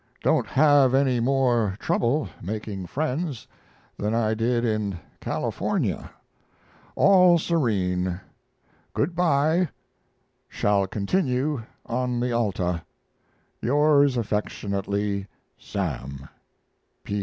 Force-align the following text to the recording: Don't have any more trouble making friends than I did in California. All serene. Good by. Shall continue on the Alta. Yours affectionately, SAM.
Don't 0.23 0.47
have 0.47 0.95
any 0.95 1.19
more 1.19 1.75
trouble 1.79 2.27
making 2.41 2.87
friends 2.87 3.45
than 3.97 4.15
I 4.15 4.33
did 4.33 4.65
in 4.65 4.97
California. 5.19 6.09
All 6.95 7.37
serene. 7.37 8.19
Good 8.95 9.15
by. 9.15 9.69
Shall 10.49 10.87
continue 10.87 11.61
on 11.85 12.19
the 12.19 12.31
Alta. 12.31 12.83
Yours 13.61 14.17
affectionately, 14.17 15.27
SAM. 15.59 16.27